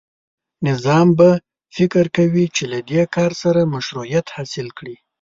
[0.67, 1.29] نظام به
[1.75, 4.95] فکر کوي چې له دې کار سره مشروعیت حاصل کړي.